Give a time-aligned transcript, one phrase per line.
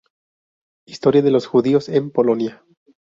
[0.87, 2.63] Historia de los judíos en Polonia